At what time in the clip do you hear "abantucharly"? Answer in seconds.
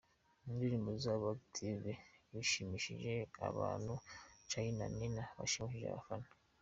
3.47-4.71